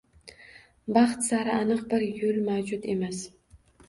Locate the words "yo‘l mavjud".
2.21-2.89